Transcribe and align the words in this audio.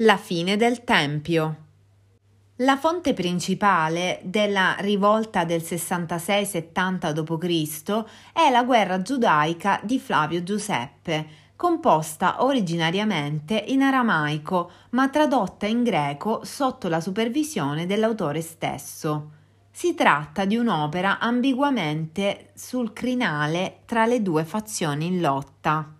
La 0.00 0.18
fine 0.18 0.58
del 0.58 0.84
Tempio. 0.84 1.56
La 2.56 2.76
fonte 2.76 3.14
principale 3.14 4.20
della 4.24 4.76
rivolta 4.80 5.44
del 5.44 5.62
66-70 5.62 7.12
d.C. 7.12 8.04
è 8.34 8.50
la 8.50 8.62
guerra 8.64 9.00
giudaica 9.00 9.80
di 9.82 9.98
Flavio 9.98 10.42
Giuseppe, 10.42 11.26
composta 11.56 12.44
originariamente 12.44 13.54
in 13.68 13.80
aramaico 13.80 14.70
ma 14.90 15.08
tradotta 15.08 15.64
in 15.64 15.82
greco 15.82 16.44
sotto 16.44 16.88
la 16.88 17.00
supervisione 17.00 17.86
dell'autore 17.86 18.42
stesso. 18.42 19.30
Si 19.70 19.94
tratta 19.94 20.44
di 20.44 20.58
un'opera 20.58 21.18
ambiguamente 21.20 22.50
sul 22.52 22.92
crinale 22.92 23.78
tra 23.86 24.04
le 24.04 24.20
due 24.20 24.44
fazioni 24.44 25.06
in 25.06 25.22
lotta. 25.22 25.95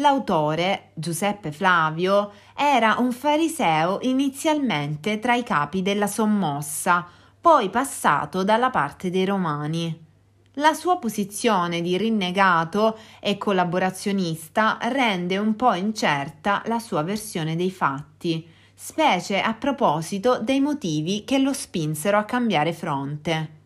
L'autore, 0.00 0.92
Giuseppe 0.94 1.52
Flavio, 1.52 2.32
era 2.56 2.96
un 2.98 3.12
fariseo 3.12 3.98
inizialmente 4.00 5.18
tra 5.18 5.34
i 5.34 5.42
capi 5.42 5.82
della 5.82 6.06
sommossa, 6.06 7.06
poi 7.38 7.68
passato 7.68 8.42
dalla 8.42 8.70
parte 8.70 9.10
dei 9.10 9.26
romani. 9.26 10.06
La 10.54 10.72
sua 10.72 10.96
posizione 10.96 11.82
di 11.82 11.98
rinnegato 11.98 12.98
e 13.20 13.36
collaborazionista 13.36 14.78
rende 14.84 15.36
un 15.36 15.54
po' 15.54 15.74
incerta 15.74 16.62
la 16.64 16.78
sua 16.78 17.02
versione 17.02 17.54
dei 17.54 17.70
fatti, 17.70 18.48
specie 18.74 19.42
a 19.42 19.52
proposito 19.52 20.38
dei 20.40 20.60
motivi 20.60 21.24
che 21.24 21.36
lo 21.36 21.52
spinsero 21.52 22.16
a 22.16 22.24
cambiare 22.24 22.72
fronte. 22.72 23.59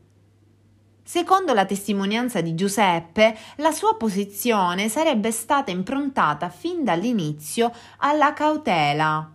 Secondo 1.06 1.52
la 1.52 1.66
testimonianza 1.66 2.40
di 2.40 2.54
Giuseppe, 2.54 3.36
la 3.56 3.72
sua 3.72 3.94
posizione 3.96 4.88
sarebbe 4.88 5.30
stata 5.32 5.70
improntata 5.70 6.48
fin 6.48 6.82
dall'inizio 6.82 7.70
alla 7.98 8.32
cautela. 8.32 9.30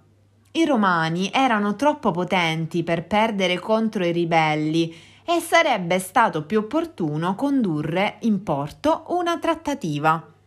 I 0.51 0.65
romani 0.65 1.29
erano 1.31 1.75
troppo 1.75 2.09
potenti 2.09 2.83
per 2.83 3.05
perdere 3.05 3.59
contro 3.59 4.03
i 4.03 4.11
ribelli 4.11 4.91
e 5.23 5.39
sarebbe 5.39 5.99
stato 5.99 6.43
più 6.43 6.57
opportuno 6.57 7.35
condurre 7.35 8.17
in 8.21 8.41
porto 8.41 9.05
una 9.09 9.37
trattativa. 9.37 10.38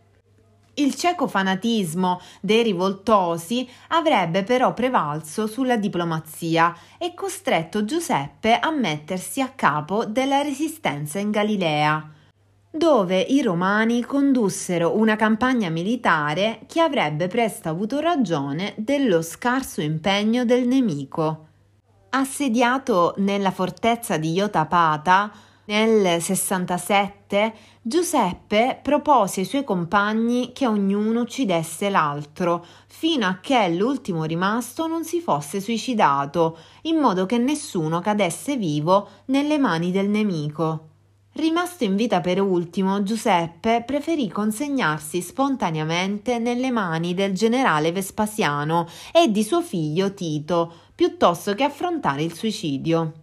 Il 0.74 0.94
cieco 0.94 1.26
fanatismo 1.26 2.18
dei 2.40 2.62
rivoltosi 2.62 3.68
avrebbe 3.88 4.42
però 4.42 4.72
prevalso 4.72 5.46
sulla 5.46 5.76
diplomazia 5.76 6.74
e 6.96 7.12
costretto 7.12 7.84
Giuseppe 7.84 8.58
a 8.58 8.70
mettersi 8.70 9.42
a 9.42 9.50
capo 9.50 10.06
della 10.06 10.40
resistenza 10.40 11.18
in 11.18 11.30
Galilea, 11.30 12.10
dove 12.70 13.20
i 13.20 13.42
romani 13.42 14.00
condussero 14.02 14.96
una 14.96 15.14
campagna 15.14 15.68
militare 15.68 16.60
che 16.66 16.80
avrebbe 16.80 17.26
presto 17.26 17.68
avuto 17.68 18.00
ragione 18.00 18.72
dello 18.78 19.20
scarso 19.20 19.82
impegno 19.82 20.46
del 20.46 20.66
nemico. 20.66 21.48
Assediato 22.08 23.12
nella 23.18 23.50
fortezza 23.50 24.16
di 24.16 24.32
Iotapata, 24.32 25.30
nel 25.66 26.20
67 26.20 27.54
Giuseppe 27.82 28.78
propose 28.82 29.40
ai 29.40 29.46
suoi 29.46 29.64
compagni 29.64 30.52
che 30.52 30.66
ognuno 30.66 31.20
uccidesse 31.20 31.90
l'altro, 31.90 32.64
fino 32.86 33.26
a 33.26 33.38
che 33.40 33.68
l'ultimo 33.68 34.24
rimasto 34.24 34.86
non 34.86 35.04
si 35.04 35.20
fosse 35.20 35.60
suicidato, 35.60 36.58
in 36.82 36.98
modo 36.98 37.26
che 37.26 37.38
nessuno 37.38 38.00
cadesse 38.00 38.56
vivo 38.56 39.08
nelle 39.26 39.58
mani 39.58 39.90
del 39.90 40.08
nemico. 40.08 40.88
Rimasto 41.34 41.84
in 41.84 41.96
vita 41.96 42.20
per 42.20 42.40
ultimo, 42.42 43.02
Giuseppe 43.02 43.82
preferì 43.86 44.28
consegnarsi 44.28 45.22
spontaneamente 45.22 46.38
nelle 46.38 46.70
mani 46.70 47.14
del 47.14 47.32
generale 47.32 47.90
Vespasiano 47.90 48.86
e 49.10 49.30
di 49.30 49.42
suo 49.42 49.62
figlio 49.62 50.12
Tito, 50.12 50.72
piuttosto 50.94 51.54
che 51.54 51.64
affrontare 51.64 52.22
il 52.22 52.34
suicidio. 52.34 53.21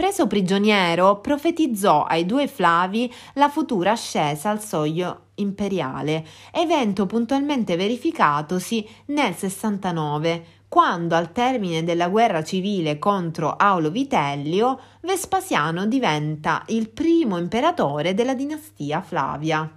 Preso 0.00 0.26
prigioniero, 0.26 1.20
profetizzò 1.20 2.04
ai 2.04 2.24
due 2.24 2.48
Flavi 2.48 3.12
la 3.34 3.50
futura 3.50 3.90
ascesa 3.90 4.48
al 4.48 4.62
soglio 4.62 5.26
imperiale, 5.34 6.26
evento 6.52 7.04
puntualmente 7.04 7.76
verificatosi 7.76 8.88
nel 9.08 9.34
69, 9.34 10.44
quando 10.68 11.16
al 11.16 11.32
termine 11.32 11.84
della 11.84 12.08
guerra 12.08 12.42
civile 12.42 12.98
contro 12.98 13.56
Aulo 13.56 13.90
Vitellio, 13.90 14.80
Vespasiano 15.02 15.84
diventa 15.84 16.62
il 16.68 16.88
primo 16.88 17.36
imperatore 17.36 18.14
della 18.14 18.34
dinastia 18.34 19.02
Flavia. 19.02 19.70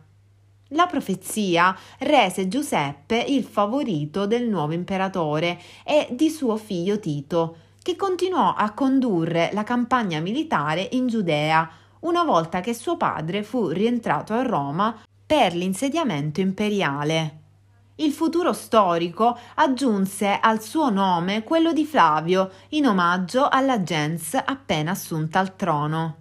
La 0.69 0.88
profezia 0.88 1.78
rese 2.00 2.47
Giuseppe 2.47 3.17
il 3.28 3.44
favorito 3.44 4.25
del 4.25 4.47
nuovo 4.47 4.72
imperatore 4.72 5.59
e 5.83 6.07
di 6.12 6.29
suo 6.29 6.56
figlio 6.56 6.97
Tito, 6.97 7.57
che 7.83 7.97
continuò 7.97 8.53
a 8.55 8.71
condurre 8.71 9.49
la 9.51 9.63
campagna 9.63 10.21
militare 10.21 10.88
in 10.94 11.07
Giudea 11.07 11.69
una 11.99 12.23
volta 12.23 12.61
che 12.61 12.73
suo 12.73 12.95
padre 12.95 13.44
fu 13.44 13.67
rientrato 13.67 14.33
a 14.33 14.41
Roma 14.41 14.97
per 15.25 15.53
l'insediamento 15.53 16.39
imperiale. 16.39 17.41
Il 17.95 18.11
futuro 18.13 18.53
storico 18.53 19.38
aggiunse 19.55 20.39
al 20.41 20.61
suo 20.61 20.89
nome 20.89 21.44
quello 21.44 21.73
di 21.73 21.85
Flavio 21.85 22.51
in 22.69 22.88
omaggio 22.88 23.49
alla 23.49 23.81
gens 23.81 24.33
appena 24.33 24.91
assunta 24.91 25.39
al 25.39 25.55
trono. 25.55 26.15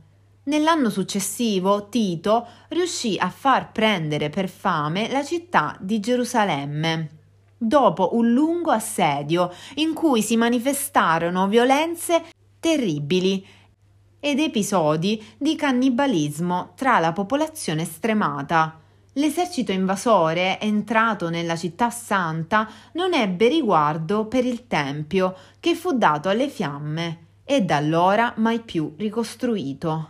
Nell'anno 0.44 0.90
successivo 0.90 1.88
Tito 1.88 2.46
riuscì 2.70 3.16
a 3.18 3.30
far 3.30 3.70
prendere 3.70 4.28
per 4.28 4.48
fame 4.48 5.10
la 5.10 5.24
città 5.24 5.76
di 5.78 6.00
Gerusalemme 6.00 7.20
dopo 7.62 8.16
un 8.16 8.32
lungo 8.32 8.72
assedio 8.72 9.52
in 9.76 9.94
cui 9.94 10.20
si 10.20 10.36
manifestarono 10.36 11.46
violenze 11.46 12.24
terribili 12.58 13.46
ed 14.18 14.40
episodi 14.40 15.22
di 15.38 15.54
cannibalismo 15.54 16.72
tra 16.74 16.98
la 16.98 17.12
popolazione 17.12 17.84
stremata. 17.84 18.78
L'esercito 19.14 19.72
invasore, 19.72 20.58
entrato 20.60 21.28
nella 21.28 21.56
città 21.56 21.90
santa, 21.90 22.68
non 22.92 23.14
ebbe 23.14 23.48
riguardo 23.48 24.26
per 24.26 24.44
il 24.44 24.66
tempio, 24.66 25.34
che 25.60 25.74
fu 25.74 25.92
dato 25.92 26.28
alle 26.28 26.48
fiamme 26.48 27.26
e 27.44 27.62
da 27.62 27.76
allora 27.76 28.32
mai 28.36 28.60
più 28.60 28.94
ricostruito. 28.96 30.08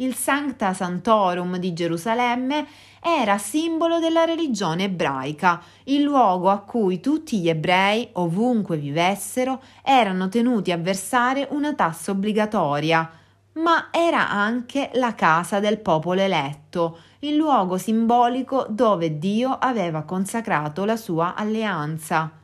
Il 0.00 0.14
Sancta 0.14 0.72
Santorum 0.72 1.58
di 1.58 1.74
Gerusalemme 1.74 2.66
era 3.02 3.36
simbolo 3.36 3.98
della 3.98 4.24
religione 4.24 4.84
ebraica, 4.84 5.62
il 5.84 6.00
luogo 6.00 6.48
a 6.48 6.60
cui 6.60 7.00
tutti 7.00 7.38
gli 7.38 7.50
ebrei, 7.50 8.08
ovunque 8.12 8.78
vivessero, 8.78 9.60
erano 9.82 10.30
tenuti 10.30 10.72
a 10.72 10.78
versare 10.78 11.46
una 11.50 11.74
tassa 11.74 12.12
obbligatoria, 12.12 13.10
ma 13.56 13.88
era 13.90 14.30
anche 14.30 14.88
la 14.94 15.14
casa 15.14 15.60
del 15.60 15.78
popolo 15.80 16.22
eletto, 16.22 17.00
il 17.18 17.34
luogo 17.34 17.76
simbolico 17.76 18.64
dove 18.70 19.18
Dio 19.18 19.50
aveva 19.50 20.04
consacrato 20.04 20.86
la 20.86 20.96
sua 20.96 21.34
alleanza. 21.34 22.39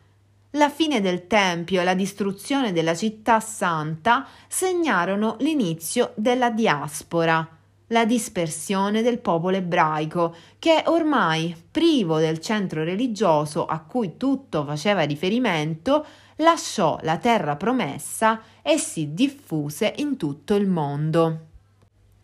La 0.50 0.70
fine 0.70 1.00
del 1.00 1.26
Tempio 1.26 1.80
e 1.80 1.84
la 1.84 1.94
distruzione 1.94 2.72
della 2.72 2.94
città 2.94 3.40
santa 3.40 4.26
segnarono 4.48 5.36
l'inizio 5.40 6.12
della 6.16 6.50
diaspora, 6.50 7.46
la 7.88 8.04
dispersione 8.04 9.02
del 9.02 9.18
popolo 9.18 9.56
ebraico, 9.56 10.34
che 10.58 10.82
ormai, 10.86 11.54
privo 11.70 12.18
del 12.18 12.38
centro 12.38 12.84
religioso 12.84 13.66
a 13.66 13.80
cui 13.80 14.16
tutto 14.16 14.64
faceva 14.64 15.02
riferimento, 15.02 16.06
lasciò 16.36 16.98
la 17.02 17.18
terra 17.18 17.56
promessa 17.56 18.40
e 18.62 18.78
si 18.78 19.14
diffuse 19.14 19.94
in 19.96 20.16
tutto 20.16 20.54
il 20.54 20.66
mondo. 20.66 21.40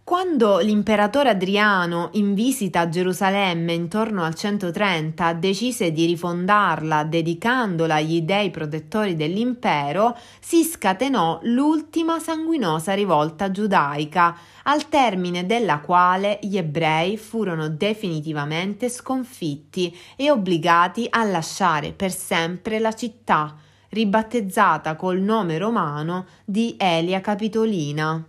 Quando 0.04 0.58
l'imperatore 0.58 1.28
Adriano, 1.28 2.08
in 2.14 2.34
visita 2.34 2.80
a 2.80 2.88
Gerusalemme 2.88 3.72
intorno 3.72 4.24
al 4.24 4.34
130, 4.34 5.32
decise 5.34 5.92
di 5.92 6.06
rifondarla 6.06 7.04
dedicandola 7.04 7.94
agli 7.94 8.22
dei 8.22 8.50
protettori 8.50 9.14
dell'impero, 9.14 10.19
si 10.40 10.64
scatenò 10.64 11.38
l'ultima 11.44 12.19
sanguinosa 12.19 12.94
rivolta 12.94 13.52
giudaica, 13.52 14.37
al 14.64 14.88
termine 14.88 15.46
della 15.46 15.78
quale 15.78 16.40
gli 16.43 16.56
ebrei 16.56 17.16
furono 17.16 17.69
definitivamente 17.69 18.88
sconfitti 18.88 19.96
e 20.16 20.32
obbligati 20.32 21.06
a 21.08 21.22
lasciare 21.22 21.93
per 21.93 22.12
sempre 22.12 22.81
la 22.81 22.93
città, 22.93 23.55
ribattezzata 23.90 24.96
col 24.96 25.20
nome 25.20 25.58
romano 25.58 26.26
di 26.44 26.75
Elia 26.76 27.20
Capitolina. 27.20 28.26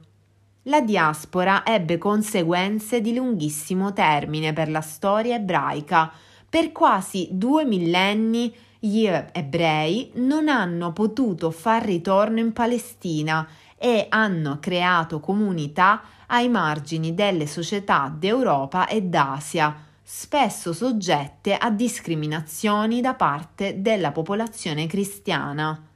La 0.68 0.80
diaspora 0.80 1.66
ebbe 1.66 1.98
conseguenze 1.98 3.02
di 3.02 3.14
lunghissimo 3.14 3.92
termine 3.92 4.54
per 4.54 4.70
la 4.70 4.80
storia 4.80 5.36
ebraica. 5.36 6.10
Per 6.50 6.72
quasi 6.72 7.28
due 7.32 7.66
millenni 7.66 8.56
gli 8.80 9.06
ebrei 9.06 10.12
non 10.16 10.48
hanno 10.48 10.94
potuto 10.94 11.52
far 11.52 11.84
ritorno 11.84 12.40
in 12.40 12.54
Palestina 12.54 13.46
e 13.78 14.06
hanno 14.08 14.60
creato 14.62 15.20
comunità 15.20 16.02
ai 16.28 16.48
margini 16.48 17.14
delle 17.14 17.46
società 17.46 18.10
d'Europa 18.18 18.88
e 18.88 19.02
d'Asia, 19.02 19.76
spesso 20.02 20.72
soggette 20.72 21.58
a 21.58 21.70
discriminazioni 21.72 23.02
da 23.02 23.16
parte 23.16 23.82
della 23.82 24.14
popolazione 24.14 24.88
cristiana. 24.88 25.93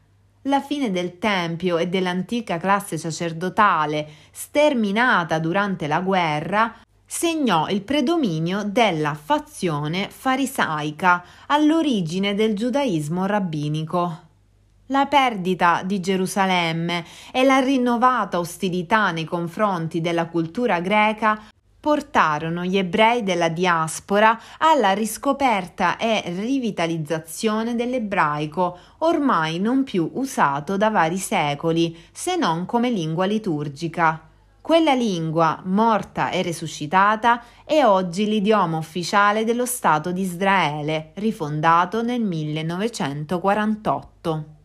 La 0.47 0.61
fine 0.61 0.91
del 0.91 1.19
Tempio 1.19 1.77
e 1.77 1.87
dell'antica 1.87 2.57
classe 2.57 2.97
sacerdotale, 2.97 4.07
sterminata 4.31 5.39
durante 5.39 5.87
la 5.87 5.99
guerra, 5.99 6.73
segnò 7.05 7.69
il 7.69 7.81
predominio 7.81 8.63
della 8.63 9.13
fazione 9.13 10.09
farisaica 10.09 11.23
all'origine 11.47 12.33
del 12.33 12.55
giudaismo 12.55 13.25
rabbinico. 13.25 14.25
La 14.87 15.05
perdita 15.05 15.83
di 15.83 15.99
Gerusalemme 15.99 17.03
e 17.31 17.43
la 17.43 17.59
rinnovata 17.59 18.39
ostilità 18.39 19.11
nei 19.11 19.25
confronti 19.25 19.99
della 19.99 20.27
cultura 20.27 20.79
greca 20.79 21.41
portarono 21.79 22.63
gli 22.63 22.77
ebrei 22.77 23.23
della 23.23 23.49
diaspora 23.49 24.39
alla 24.57 24.93
riscoperta 24.93 25.97
e 25.97 26.23
rivitalizzazione 26.25 27.75
dell'ebraico, 27.75 28.77
ormai 28.99 29.59
non 29.59 29.83
più 29.83 30.09
usato 30.13 30.77
da 30.77 30.89
vari 30.89 31.17
secoli, 31.17 31.95
se 32.11 32.35
non 32.35 32.65
come 32.65 32.89
lingua 32.89 33.25
liturgica. 33.25 34.21
Quella 34.59 34.93
lingua, 34.93 35.61
morta 35.63 36.29
e 36.29 36.41
resuscitata, 36.41 37.41
è 37.63 37.85
oggi 37.85 38.27
l'idioma 38.27 38.77
ufficiale 38.77 39.45
dello 39.45 39.65
Stato 39.65 40.11
di 40.11 40.23
Israele, 40.23 41.11
rifondato 41.15 42.01
nel 42.01 42.21
1948. 42.21 44.56